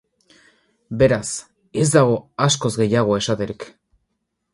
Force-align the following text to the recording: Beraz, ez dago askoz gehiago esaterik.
Beraz, 1.01 1.27
ez 1.83 1.85
dago 1.97 2.15
askoz 2.47 2.73
gehiago 2.81 3.19
esaterik. 3.19 3.69